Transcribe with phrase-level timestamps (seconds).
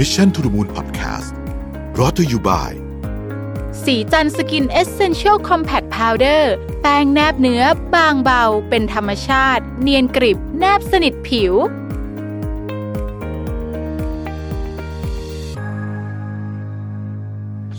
[0.00, 1.30] Mission to the Moon Podcast
[1.98, 2.72] รอ t ธออยู่บ่าย
[3.84, 6.52] สีจันสกินเอเซนเชียลคอมแพคพาวเดอร์
[6.82, 7.62] แป้งแนบเนื้อ
[7.94, 11.54] บางเบา เป็นธรรมชาติ เนียนกริบ แนบสนิทผิว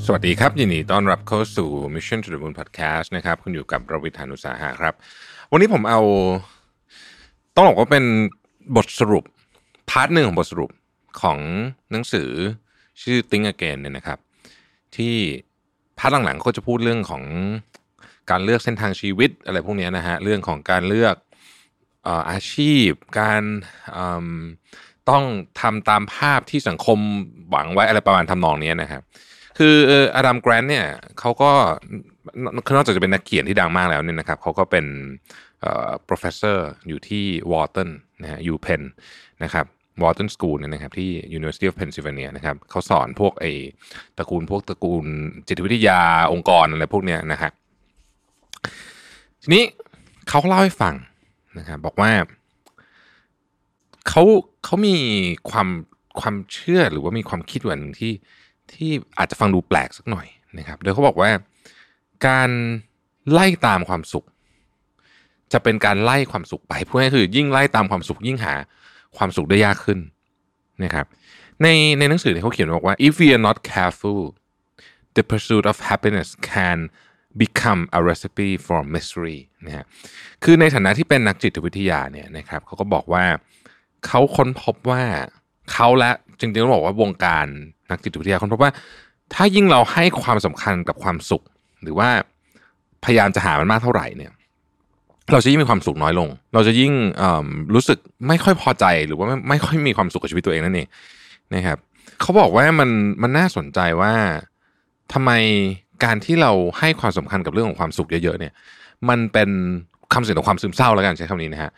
[0.06, 4.94] สวัสดีครับ ยินดีต้อนรับเข้าสู่ Mission to the Moon Podcast นะครับ คุณอยู่กับรวิศ หาญอุตสาหะครับ
[5.52, 6.00] วันนี้ผมเอา
[7.56, 8.04] ต้องบอกว่าเป็น
[8.76, 9.24] บทสรุป
[9.90, 10.72] part หนึ่งของบทสรุป
[11.22, 11.40] ของ
[11.92, 12.30] หนังสือ
[13.02, 14.20] ชื่อ Think Again เนี่ยนะครับ
[14.96, 15.16] ที่
[15.98, 17.24] part หลังๆเขาจะพูดเรื่องของ
[18.30, 21.16] การเลือกเส้นทางชีวิตอะไรพวกนี้นะฮะเรื่องของการเลือก
[22.32, 23.44] อาชีพ การ
[25.10, 25.24] ต้อง
[25.62, 27.00] ทำตามภาพที่สังคม
[27.50, 29.02] หวังไว้อะไรประมาณทำนองนี้นะครับ
[29.58, 29.76] คือ
[30.16, 30.88] อดัมแกรนต์เนี่ย
[31.20, 31.52] เขาก็
[32.76, 34.86] นอกจากจะเป็นนักเขียนที่ดังมากแล้วเนี่ยนะครับเขาก็เป็น
[36.10, 36.58] professor
[36.88, 37.90] อยู่ที่วอร์ตัน
[38.22, 38.82] นะฮะ UPenn
[39.44, 39.66] นะครับ
[40.02, 43.52] Wharton School เนี่ยนะครับที่ University of Pennsylvania นะครับเขาสอนพวกไอ้
[44.18, 45.06] ตระกูลพวกตระกูล
[45.48, 46.00] จิตวิทยา
[46.32, 47.52] องค์กรอะไรพวกเนี้ยนะฮะ
[49.42, 49.64] ทีนี้
[50.30, 50.94] เขาเล่าให้ฟัง
[51.60, 52.12] นะครับบอกว่า
[54.08, 54.24] เขา
[54.64, 54.96] เขามี
[55.50, 55.68] ความ
[56.20, 58.14] ความเชื่อหรือว่ามีความคิดวันหนึ่งที่
[58.74, 61.30] ที่อาจจะฟังดูแปลกสักหน่อยนะครับโดยเขาบอกว่า
[62.28, 62.50] การ
[63.32, 64.26] ไล่ตามความสุข
[65.54, 68.54] จะเป็นการไล่ความสุขไปพูดง่ายคือยิ่งไล่ตามความสุขยิ่งหา
[69.18, 70.00] ความสุขได้ยากขึ้น
[70.84, 71.06] นะครับ
[71.62, 71.68] ใน
[72.00, 74.22] ในหนังสือเขาเขียนบอกว่า if we are not careful
[75.16, 76.78] the pursuit of happiness can
[77.44, 79.86] become a recipe for misery นะฮะ
[80.44, 83.26] คือในฐานะที่เป็นนักจิตวิทยาเนี่ยนะครับเขาก็บอกว่า
[84.06, 85.04] เขาค้นพบว่า
[85.72, 87.46] เขาและจริงๆต้องบอกว่าวงการ
[87.92, 88.72] นักจิตวิทยาค้นพบว่า
[89.34, 91.44] ถ้ายิ่งเราให้ความสำคัญกับความสุข
[91.82, 92.10] หรือว่า
[93.04, 94.32] พยายามจะหามันมากเท่าไหร่เนี่ย
[95.34, 96.94] เราจะยิ่งมีความสุขน้อยลง เราจะยิ่ง
[97.76, 97.98] รู้สึก
[98.28, 100.88] ไม่ค่อยพอใจหรือว่าไม่ไม่ค่อยมีความสุขกับชีวิตตัวเองนั่นเอง
[101.54, 101.78] นะครับ
[102.22, 102.90] เขาบอกว่ามัน
[103.22, 104.14] มันน่าสนใจว่า
[105.14, 105.32] ทำไม
[106.04, 108.54] การที่เราให้ความสำคัญกับเรื่องของความสุขเยอะ ๆ เนี่ย
[109.10, 109.50] มันเป็น
[110.14, 111.72] คำเสื่อมของความซึมเศร้าแล้วกันใช้คำนี้นะฮะ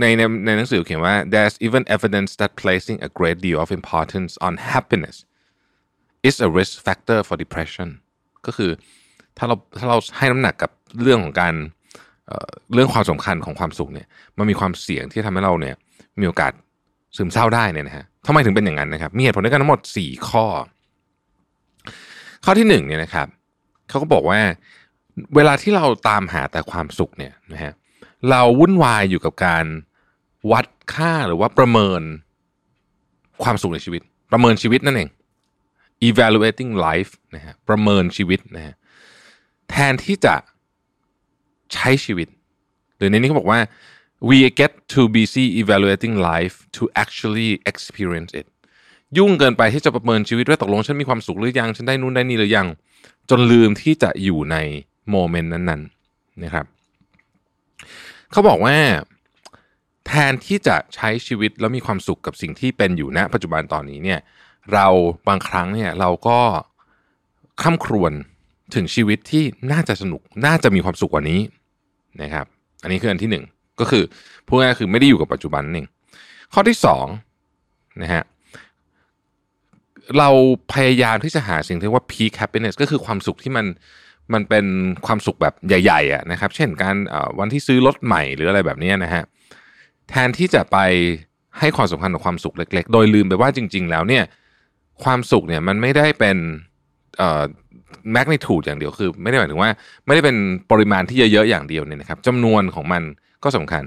[0.00, 5.16] ในในในหนังสือเขียนว่า there's even evidence that placing a great deal of importance on happiness
[6.28, 7.88] is a risk factor for depression
[8.46, 8.70] ก็คือ
[9.38, 10.70] ถ้าเราถ้าเราให้น้ำหนักกับ
[11.02, 11.54] เรื่องของการ
[12.74, 14.06] เรื่องความสำคัญของความสุขเนี่ย
[14.38, 15.74] มันมีความเสี่ยงที่ทำให้เราเนี่ย
[16.20, 16.52] มีโอกาส
[17.16, 20.46] ซึมเศร้าได้เนี่ยนะฮะทำไมถึงเป็นอย่างนั้นนะครับ มีเหตุผลด้วยกันทั้งหมด 4 ข้อ
[22.44, 23.26] ข้อที่1เนี่ยนะครับ
[23.88, 24.40] เขาก็บอกว่า
[25.34, 27.72] เวลาที่เราตามหาแต่ความสุขเนี่ยนะฮะ
[28.30, 29.64] เราวุ่นวายอยู่กับการ
[30.52, 32.02] วัดค่าหรือว่าประเมิน
[33.42, 34.02] ความสุขในชีวิต
[34.32, 35.10] ประเมินชีวิตนั่นเอง
[36.08, 38.74] evaluating life นะฮะประเมินชีวิตนะฮะ
[39.70, 40.34] แทนที่จะ
[41.74, 42.28] ใช้ชีวิต
[42.96, 43.60] หรือในนี้เขาบอกว่า
[44.28, 48.46] we get too busy evaluating life to actually experience it
[49.16, 52.66] ยุ่งเกินไปที่จะประเมินชีวิตว่าตกลงฉันมีความสุขหรือยัง ฉันได้นู่นได้นี่หรือยัง
[53.30, 54.56] จนลืมที่จะอยู่ใน
[55.10, 56.66] โมเมนต์นั้นๆนะครับ
[58.30, 58.76] เขาบอกว่า
[60.06, 64.20] แทนที่จะใช้ชีวิตแล้วมีความสุขกับสิ่งที่เป็นอยู่ณปัจจุบันตอนนี้เนี่ย
[64.72, 64.86] เรา
[65.28, 66.38] บางครั้งเนี่ยเราก็
[67.60, 68.12] คร่ำครวญ
[68.74, 71.40] ถึงชีวิตที่น่าจะสนุกน่าจะมีความสุขกว่านี้
[72.22, 72.46] นะครับ
[72.82, 73.44] อันนี้คืออันที่หนึ่ง
[73.80, 74.04] ก็คือ
[74.46, 75.84] พูดง่ายคือไม่ได้อยู่กับปัจจุบันนี่
[76.52, 77.06] ข้อที่สอง
[78.02, 78.22] นะฮะ
[80.18, 80.28] เรา
[80.72, 83.66] พยายามที่จะหาสิ่งที่เรียกว่า peak happiness ก็คือความสุขที่มัน
[84.32, 84.66] มันเป็น
[85.06, 86.96] ความสุขแบบใหญ่ๆอะนะครับ เช่นการ
[87.38, 89.22] วันที่ซื้อรถใหม่หรืออะไรแบบนี้นะฮะ
[90.08, 90.78] แทนที่จะไป
[91.58, 94.24] ให้ความสำคัญกับความสุขเล็ก ๆ โดยลืมไปว่าจริง ๆ แล้วเนี่ย
[95.04, 96.36] ความสุขเนี่ยมันไม่ได้เป็น
[98.12, 99.70] แมกนิทูดอย่างเดียวคือ ไม่ได้หมายถึงว่า
[100.06, 100.36] ไม่ได้เป็น
[100.70, 103.02] ปริมาณที่เยอะๆอย่างเดียวเนี่ยนะครับจำนวนของมัน
[103.44, 103.82] ก็สำคัญ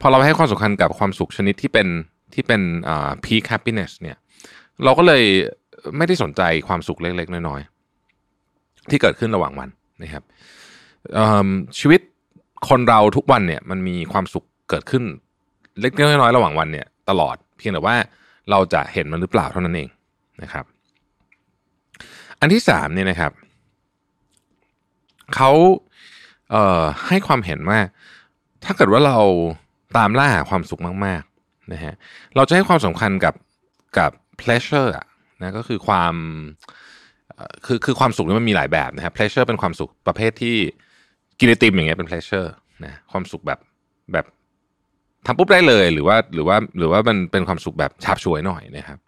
[0.00, 1.88] พอเราให้ความสำคัญกับความสุขชนิดที่เป็น
[2.34, 4.16] ที่เป็นอ่า peak happiness เนี่ย
[4.84, 5.22] เราก็เลย
[5.96, 9.68] ไม่ได้สนใจความสุขเล็กๆ น้อยๆ ที่เกิดขึ้นระหว่างวัน
[10.02, 10.24] นะครับ
[11.78, 12.00] ชีวิต
[12.68, 15.04] คนเราทุกวันเนี่ยมันมีความสุขเกิดขึ้น
[15.80, 17.96] เล็กๆน้อยๆระหว่างวันเนี่ยตลอดเพียงแต่ว่า
[18.50, 19.88] เราจะเห็นมันหรือเปล่าเท่านั้นเอง
[20.42, 20.64] นะครับ
[22.40, 23.32] อันที่สามเนี่ยนะครับ
[25.34, 25.50] เขา
[26.50, 27.78] เให้ความเห็นว่า
[28.64, 29.18] ถ้าเกิดว่าเรา
[29.96, 31.94] ตามล่าหาความสุขมากๆนะฮะ
[32.36, 33.34] เราจะให้ความสำคัญกับ
[33.98, 34.10] กับ
[34.40, 35.06] pleasure อะ
[35.42, 36.14] นะก็คือความ
[37.66, 40.56] คือคือความสุขนี่มันมีหลายแบบนะครับ pleasure เป็นความสุขประเภทที่
[41.38, 42.48] กินไอติมอย่างเงี้ยเป็น pleasure
[42.84, 43.60] นะความสุขแบบ
[44.12, 44.26] แบบ
[45.26, 48.98] ทำปุ๊บได้เลยหรือว่าหรือว่าหรือว่ามันเป็นความสุขแบบฉับฉวยหน่อยนะครับ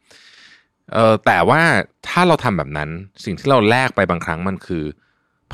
[0.93, 1.62] เออแต่ว่า
[2.08, 2.90] ถ้าเราทำแบบนั้น
[3.25, 4.84] สิ่งที่เราแลกไปบางครั้งมันคือ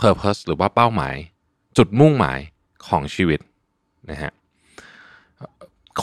[0.01, 1.17] purpose หรือว่าเป้าหมาย
[1.77, 2.41] จุดมุ่งหมาย
[2.89, 3.41] ของชีวิต
[4.11, 4.33] นะฮะ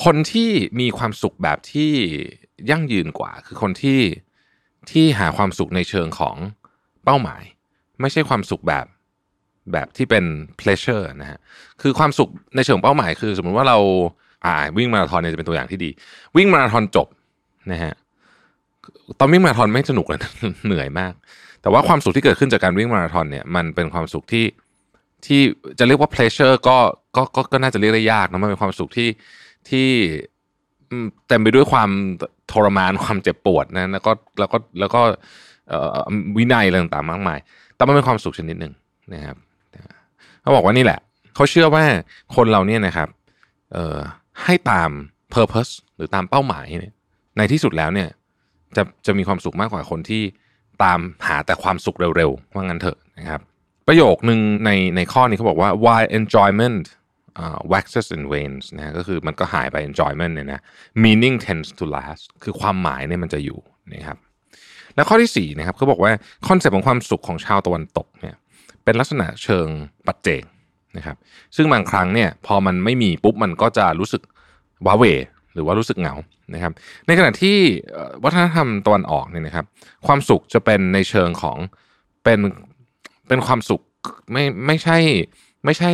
[0.04, 0.50] คนที่
[0.80, 1.92] มีความสุขแบบที่
[2.70, 4.00] ยั่งยืนกว่า คือคนที่
[4.92, 6.36] ที่หาความสุขในเชิงของ
[7.06, 7.44] เป้าหมาย
[8.02, 8.86] ไม่ใช่ความสุขแบบ
[9.72, 10.26] แบบที่เป็น
[10.60, 11.40] pleasure นะฮะ
[11.82, 13.80] คือความสุขในเชิงเป้าหมาย คือ สมมุติว่าเรา
[14.46, 15.90] อ่าวิ่งมาราธอนเนี่ยจะเป็นตัวอย่างที่ดี
[16.38, 17.08] วิ่งมาราธอนจบ
[17.72, 17.94] นะฮะ
[19.20, 20.20] ตอนวิ่งมาราธอนไม่สนุกเลย
[20.66, 21.14] เหนื่อยมาก
[21.62, 24.46] แต่ว่าความสุขที่เกิดขึ้นจากการวิ่งมาราธอนเนี่ยมันเป็นความสุขที่
[25.26, 25.42] ที่
[25.80, 26.78] จะเรียกว่า pleasure ก็
[27.16, 29.10] ก็ก็ก็น่าจะเรียกได้ยากนะมันเป็นความสุขที่
[29.70, 29.88] ที่
[31.28, 31.90] เต็มไปด้วยความ
[32.52, 35.02] ทรมานความเจ็บปวดนะแล้วก็แล้วก็แล้วก็
[36.38, 37.40] วินัยอะไรต่างๆมากมาย
[37.76, 38.74] แต่มันเป็นความสุขชนิดหนึ่ง
[39.14, 39.38] นะครับ
[40.42, 41.00] เขาบอกว่านี่แหละ
[41.36, 41.84] เขาเชื่อว่า
[42.36, 43.10] คนเราเนี่ยนะครับ
[43.74, 43.98] เอ่อ
[44.44, 44.90] ให้ตาม
[45.36, 46.94] purpose หรือตามเป้าหมายเนี่ย
[47.38, 48.10] ในที่สุดแล้วเนี่ย
[48.78, 50.24] จะจะมีความสุขมากกว่าคนที่
[50.84, 53.42] ตามหาแต่ความสุขเร็วๆว่างั้นเถอะนะครับ
[53.88, 56.84] ประโยคหนึ่งในในข้อนี้เขาบอกว่า why enjoyment
[57.42, 60.62] uh, waxes and wanes นะก็คือมันก็หายไป enjoyment เนี่ยนะ
[61.04, 63.60] meaning tends to last คือความหมายเนี่ยมันจะอยู่
[63.94, 64.18] นะครับ
[64.96, 66.12] แล้วข้อที่4นะครับเขาบอกว่า
[66.48, 68.36] concept ของความสุขของชาวตะวันตกเนี่ย
[68.84, 69.68] เป็นลักษณะเชิง
[70.08, 70.44] ปัจเจก
[70.98, 71.18] นะครับ
[71.56, 74.22] ซึ่งบางครั้งเนี่ยพอมันไม่มีปุ๊บมันก็จะรู้สึก
[74.86, 75.04] ว้าเว
[75.56, 76.16] หรือว่ารู้สึกเหงา
[76.54, 76.72] นะครับ
[77.08, 77.58] ในขณะที่
[78.24, 79.66] วัฒนธรรมตะวันออกเนี่ยนะครับ
[80.08, 81.58] ความสุขจะเป็นในเชิงของ
[82.24, 82.40] เป็น
[83.28, 83.82] เป็นความสุข
[84.32, 84.98] ไม่ไม่ใช่
[85.66, 85.92] ไม่ใช่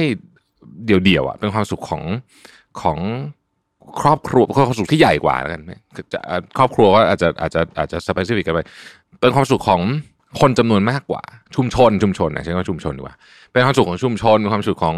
[0.85, 2.03] เดี่ยวๆอะเป็นความสุขของ
[2.81, 2.99] ของ
[4.01, 5.61] ครอบครัวความสุขที่ใหญ่กว่าแล้วกัน
[6.57, 8.59] ครอบครัวก็อาจจะอาจจะอาจจะสเปซิฟิกกันไป
[9.21, 9.81] เป็นความสุขของ
[10.41, 11.21] คนจำนวนมากกว่า
[11.55, 13.15] ชุมชนชุมชนนะใช้คำว่าชุมชนดีกว่า
[13.51, 14.95] เป็นความสุขของชุมชนเป็นความสุขของ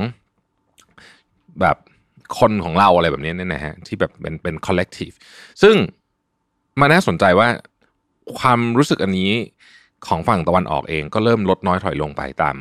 [1.62, 1.77] แบบ
[2.39, 5.15] คนของเราอะไรแบบนี้เนี่ยนะฮะที่แบบเป็นเป็น collective
[5.62, 5.75] ซึ่ง
[6.80, 7.47] มาน่าสนใจว่า
[8.39, 9.31] ความรู้สึกอันนี้
[10.07, 12.56] ของฝั่งตะวันออกเองก็เริ่มลดน้อยถอยลงไปตาม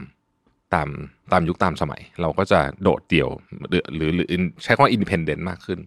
[0.74, 0.88] ตาม
[1.32, 3.28] ตามยุคตามสมัย เราก็จะโดดเดี่ยว
[3.68, 4.26] หรือหรือหรือ
[4.62, 5.78] ใช้คำว่า independent มากขึ้น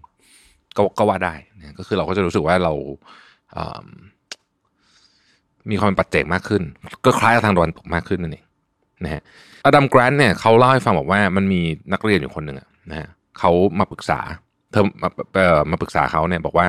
[0.78, 2.74] ก็ก็ว่าได้นะก็คือเราก็จะรู้สึกว่าเรา
[5.70, 6.64] มีความเป็นปัจเจกมากขึ้น
[7.06, 8.46] ก็คล้ายกับทางตะวันตกมากขึ้นนั่นเอง
[9.04, 9.22] นะฮะ
[9.66, 11.62] อดัมแกรนท์เนี่ยเขาเล่าให้ฟังบอกว่ามันมี
[11.94, 12.58] นักเรียนอยู่คนหนึ่ง
[12.92, 13.10] นะฮะ
[13.40, 14.20] เขามาปรึกษา
[14.72, 15.10] เธอมา
[15.72, 16.68] มาปรึกษาเขาเนี่ยบอกว่า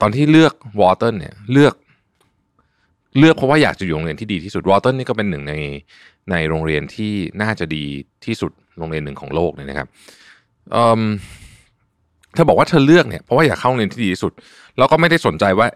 [0.00, 1.74] ตอนที่เลือกวอร์ตันเนี่ยเลือก
[3.18, 5.54] เลือกเพราะว่าอยากจะอยู่โรงเรียนที่ดีที่สุดวอร์ตันนี่ก็เป็นหนึ่งใน
[6.30, 7.12] ในโรงเรียนที่
[7.42, 7.84] น่าจะดี
[8.24, 9.88] ที่สุดโรงเรียนหนึ่งของโลกเนี่ยนะครับ
[12.34, 14.32] เธอบอกว่าเธอเลือกเนี่ยเพราะว่าอยากเข้าโรงเรียนที่ดีที่สุด
[14.78, 15.66] แล้วก็ไม่ได้สนใจว่า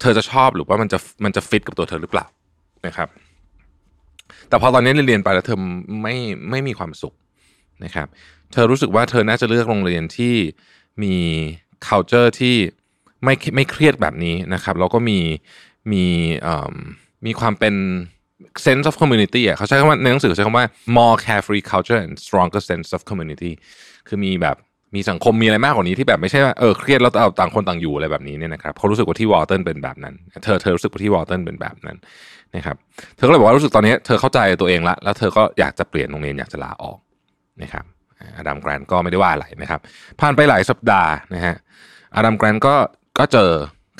[0.00, 2.26] เธอจะชอบหรือว่ามันจะมันจะฟิตกับตัวเธอหรือเปล่า
[2.86, 3.08] นะครับ
[4.48, 5.58] แต่พอตอนนี้เรียนไปแล้วเธอ
[6.02, 6.16] ไม่
[6.50, 7.14] ไม่มีความสุข
[7.84, 8.08] นะครับ
[8.52, 10.34] เธอรู้สึกว่าเธอน่าจะเลือกโรงเรียนที่
[11.02, 11.14] มี
[11.86, 12.56] culture ที่
[13.24, 15.18] ไม่ไม่เครียดแบบนี้นะครับ แล้วก็มี
[15.92, 16.04] มี
[17.26, 17.74] มีความเป็น
[18.66, 20.66] sense of community อะเขาใช้คำว่าในหนังสือใช้คำว่า
[20.96, 23.52] more carefree culture and stronger sense of community
[24.08, 24.56] คือมีแบบ
[24.94, 30.14] มีสังคมมีอะไรมากกว่านี้ที่แบบไม่ใช่ว่าเออเครียดแล้วเอาต่างคนต่างอยู่อะไรแบบนี้เนี่ยนะครับเขารู้สึกว่าที่วอลเตันเป็นแบบนั้น
[30.44, 31.96] เธอเธอรู้สึกว่าที่วอลเตันเป็นแบบนั้น
[32.56, 32.76] นะครับ
[33.16, 36.98] เธอก็เลยบอกว่ารู้สึกตอนนี้เธอเข้าใจตัวเองละแล้วเธอก็อยากจะเปลี่ยนโรงเรียนอยากจะลาออก
[37.62, 37.84] นะครับ
[38.36, 39.80] อดัมแกรนก็ไม่ได้ว่าอะไรนะครับ
[40.20, 41.56] ผ่านไปหลายสัปดาห์นะฮะ
[42.16, 42.74] อดัมแกรนท์ก็
[43.18, 43.50] ก็เจอ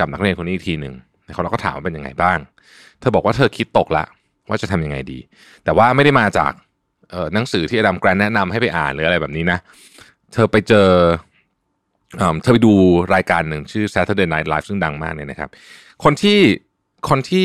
[0.01, 0.95] กับนักเรียนคนนี้อีกทีหนึ่ง
[1.35, 2.39] เขาเราก็ถามว่าเป็นยังไงบ้าง
[3.01, 4.05] เธอบอกว่าเธอคิดตกละ
[4.49, 5.19] ว่าจะทำยังไงดี
[5.65, 6.53] แต่ว่าไม่ได้มาจาก
[7.35, 9.59] หนังสือที่อดัมแกรนท์แนะนำให้ไปอ่านหรืออะไรแบบนี้นะ
[10.33, 10.89] เธอไปเจอ
[12.43, 12.73] เธอไปดู
[13.15, 15.51] รายการหนึ่งชื่อ Saturday Night Live ซึ่งดังมากเนี่ยนะครับ
[16.05, 16.39] คนที่
[17.09, 17.45] คนที่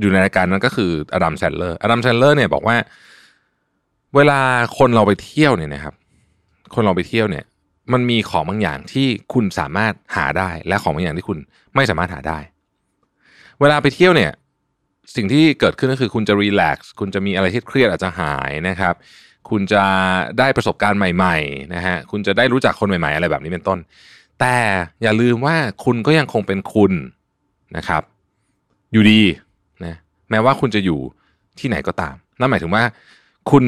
[0.00, 2.76] อยู่ในรายการนั้นก็คืออดัมแซนด์เลอร์อดัมแซนด์เลอร์เนี่ยบอกว่า
[4.14, 4.40] เวลา
[4.78, 5.94] คนเราไปเที่ยวเนี่ยนะครับ
[6.74, 7.44] คนเราไปเที่ยวเนี่ย
[7.92, 11.38] มันมีของบางอย่างที่คุณสามารถหาได้ และของบางอย่างที่คุณ
[11.74, 12.38] ไม่สามารถหาได้
[13.60, 14.32] เวลาไปเที่ยวเนี่ย
[15.16, 18.94] สิ่งที่เกิดขึ้นก็คือคุณจะรีแลกซ์คุณจะมีอะไรที่เครียดอาจจะหายนะครับ
[19.50, 19.84] คุณจะ
[20.38, 23.78] ได้ประสบการณ์ใหม่ๆนะฮะคุณจะได้รู้จักคนใหม่ๆ อะไรแบบนี้เป็นต้น
[24.40, 24.56] แต่
[25.02, 26.92] อย่าลืมว่าคุณก็ยังคงเป็นคุณ
[27.76, 28.02] นะครับ
[28.92, 29.20] อยู่ดี
[29.84, 29.94] นะ
[30.30, 31.00] แม้ว่าคุณจะอยู่
[31.58, 32.82] ที่ไหนก็ตามนั่นหมายถึงว่า
[33.50, 33.64] คุณ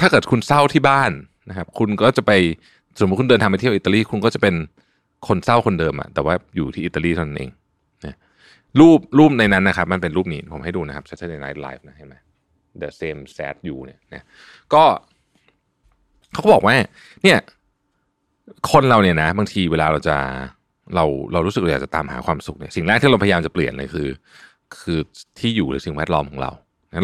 [0.00, 1.10] ถ้าเกิดคุณเศร้าที่บ้าน
[1.48, 2.32] นะครับ คุณก็จะไป
[3.00, 4.54] สมมติคุณเดินทางไปเที่ยวอิตาลีคุณก็จะเป็น
[5.28, 7.50] คนเศร้าคนเดิมอะแต่ว่าอยู่ที่อิตาลีเท่านั้นเอง
[8.06, 8.16] นะ
[8.80, 12.16] รูปรูปในนั้นนะครับ มันเป็นรูปนี้ผมให้ดูนะครับ Saturday Night Live นะเห็นไหม
[12.82, 14.24] The same sad you เนี่ยนะ
[14.74, 14.82] ก็
[16.32, 16.74] เขาก็บอกว่า
[17.22, 17.38] เนี่ย
[18.72, 20.16] คนเราเนี่ยนะ บางทีเวลาเราจะ
[20.94, 24.08] เราเรารู้สึกเราอยากจะตามหาความสุขเนี่ยสิ่งแรกที่เราพยายามจะเปลี่ยนเลยคือ
[24.80, 24.98] คือ
[25.38, 26.50] ที่อยู่หรือสิ่งแวดล้อมของเรา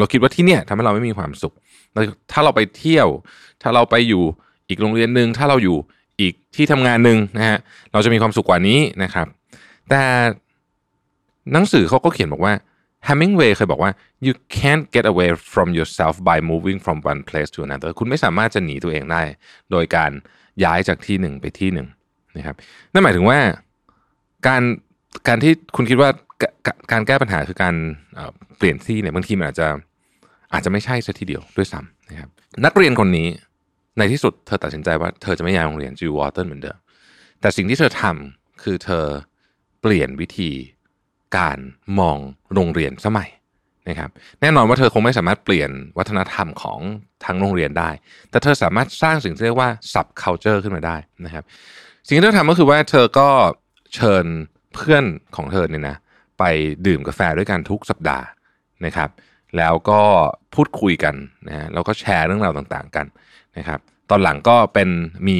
[0.00, 1.54] เราคิดว่าที่เนี่ยทำให้เราไม่มีความสุข
[2.32, 3.08] ถ้าเราไปเที่ยว
[3.62, 4.22] ถ้าเราไปอยู่
[4.68, 5.76] อีกโรงเรียนหนึ่งถ้าเราอยู่
[6.20, 7.58] อีกที่ทำงานหนึ่งนะฮะ
[7.92, 9.26] เราจะมีความสุขกว่านี้นะครับ
[9.90, 10.02] แต่
[11.52, 12.54] หนังสือเขาก็เขียนบอกว่า
[13.06, 13.92] Hemingway เคยบอกว่า
[14.26, 19.22] you can't get away from yourself by moving from one place to another คุณไม่สามารถจะหนีตัวเองได้
[19.70, 20.10] โดยการ
[20.64, 21.86] ย้ายจากที่หนึ่งไปที่หนึ่ง
[22.36, 22.56] นะครับ
[22.92, 23.38] นั่นหมายถึงว่า
[24.46, 24.62] การ
[25.28, 26.10] การที่คุณคิดว่า
[26.92, 27.74] การแก้ปัญหาคือการ
[28.56, 29.68] เปลี่ยนที่เนี่ยบางทีมันอาจจะ
[30.56, 32.28] อาจจะไม่ใช่ซะทีเดียวด้วยซ้ำนะครับ
[32.64, 33.28] นักเรียนคนนี้
[33.98, 36.78] ในที่สุดเธอตัดสินใจว่าเธอจะไม่ย้ายโรงเรียนอยู่วอร์ตันเหมือนเดิม
[37.40, 39.04] แต่สิ่งที่เธอทำคือเธอ
[39.80, 40.50] เปลี่ยนวิธี
[41.36, 41.58] การ
[41.98, 42.18] มอง
[42.54, 43.30] โรงเรียนซะใหม่
[43.88, 44.10] นะครับ
[44.40, 46.80] แน่นอนว่าเธอคงไม่สามารถเปลี่ยนวัฒนธรรมของ
[47.24, 47.90] ทั้งโรงเรียนได้
[48.30, 51.44] แต่เธอสามารถสร้างสิ่งที่เรียกว่า sub culture ขึ้นมาได้นะครับ
[52.06, 53.28] สิ่งที่เธอทำก็คือว่าเธอก็
[53.94, 54.24] เชิญ
[54.74, 55.04] เพื่อน
[55.36, 55.96] ของเธอเนี่ยนะ
[56.38, 56.44] ไป
[56.86, 58.24] ดื่มกาแฟด้วยกันทุกสัปดาห์
[58.86, 59.08] นะครับ
[59.56, 60.00] แล้วก็
[60.54, 61.14] พูดคุยกัน
[61.48, 63.06] นะฮะแล้วก็แชร์เรื่องราวต่างๆกัน
[63.58, 64.88] นะครับ ตอนหลังก็เป็น
[65.28, 65.38] มี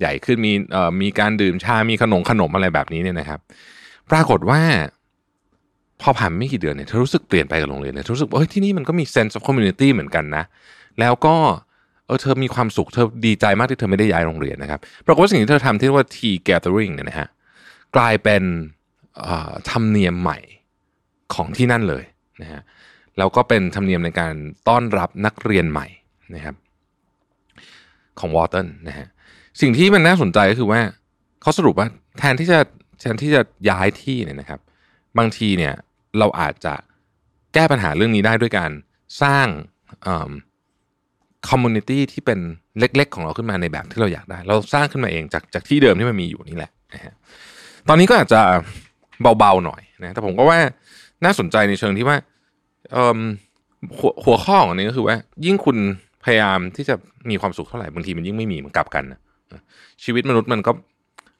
[0.00, 3.40] ใหญ่ขึ้นมีเอ่อมีการดื่มชา มีขนมขนมอะไรแบบนี้เนี่ยนะครับ
[4.10, 4.60] ปรากฏว่า
[6.00, 10.44] พอผ่านไม่กี่เดือนเนี่ยเธอรู้สึกเปลี่ยนไปกับโรงเรียนเนี่ยเธอรู้สึกว่าเฮ้ยที่นี่มันก็มี sense of community เหมือนกันนะ
[11.00, 11.36] แล้วก็
[12.06, 17.28] เออเธอมีความสุขเธอดีใจมากที่เธอไม่ได้ย้ายโรงเรียนนะครับปรากฏว่าสิ่งที่เธอทำที่เรียกว่า tea gathering เนี่ยนะฮะ
[17.96, 18.42] กลายเป็น
[19.20, 20.38] เอ่อธรรมเนียมใหม่
[21.34, 22.04] ของที่นั่นเลย
[22.42, 22.62] นะฮะ
[23.18, 24.34] แล้วก็เป็นธรรมเนียมในการ
[24.68, 25.86] ต้อนรับนักเรียนใหม่
[26.34, 26.54] นะครับ
[28.20, 29.06] ของวอเตนนะฮะ
[29.60, 30.80] สิ่งที่มันน่าสนใจก็คือว่า
[31.42, 31.88] เขาสรุปว่า
[32.18, 32.58] แทนที่จะ
[33.00, 33.40] แทนที่จะ
[33.70, 34.60] ย้ายที่เนี่ยนะครับ
[35.18, 35.74] บางทีเนี่ย
[36.18, 36.74] เราอาจจะ
[37.54, 38.70] แก้ปัญหาเรื่องนี้ได้ด้วยการ
[39.22, 39.46] สร้าง
[41.48, 42.38] community ที่เป็น
[42.78, 47.14] เล็ก ๆ ของเราขึ้นมาในแบบที่เราอยากได้ เราสร้างขึ้นมาเองจากจากที่เดิมที่มันมีอยู่นี่แหละนะฮะ
[47.88, 48.40] ตอนนี้ก็อาจจะ
[49.38, 50.58] เบาๆหน่อยนะแต่ผมก็ว่า
[51.24, 52.16] น่าสนใจในเชิงที่ว่า
[53.98, 55.76] หัวหัวข้อของอันนี้ก็คือว่า ยิ่งคุณ
[56.24, 56.94] พยายามที่จะ
[57.30, 59.20] มีความสุขเท่าไหร่บางทีมันยิ่งไม่มีมันกลับกันนะ
[60.04, 60.72] ชีวิตมนุษย์มันก็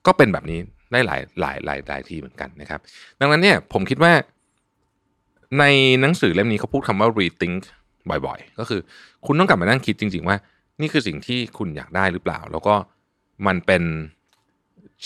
[0.07, 0.59] ก็เป็นแบบนี้
[0.93, 2.81] ได้หลายหลายหลายหลายทีเหมือนกันนะครับ
[3.21, 4.13] ดังนั้นเนี่ยผมคิดว่า
[5.59, 5.65] ใน
[6.01, 7.61] หนังสือเล่มนี้เขาพูดคำว่า rethink
[8.27, 8.81] บ่อย ๆ ก็คือ
[9.27, 10.37] คุณต้องกลับมานั่งคิดจริง ๆ ว่า
[10.81, 12.75] นี่คือสิ่งที่คุณอยากได้หรือเปล่า แล้วก็
[13.47, 13.83] มันเป็น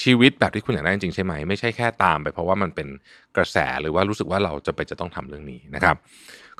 [0.02, 2.88] ชีวิตแบบที่คุณอยากได้จริงๆใช่ไหมไม่ใช่แค่ตามไปเพราะว่ามันเป็น
[3.36, 5.96] กระแสหรือว่ารู้สึกว่าเราจะไปจะต้องทำเรื่องนี้นะครับ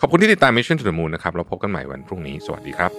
[0.01, 2.91] ขอบคุณที่ติดตาม Mission to the Moon นะครับเราพบกันใหม่วันพรุ่งนี้สวัสดีครับ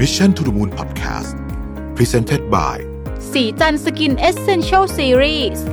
[0.00, 1.32] Mission to the Moon Podcast
[1.96, 2.76] Presented by
[3.32, 5.64] สีจันสกินเอเซนเชลซีรีส์